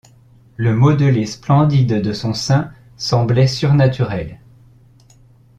[0.57, 4.39] Le modelé splendide de son sein semblait surnaturel.